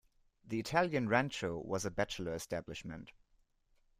The 0.43 0.59
Italian 0.59 1.09
rancho 1.09 1.59
was 1.59 1.85
a 1.85 1.91
bachelor 1.91 2.33
establishment. 2.33 3.11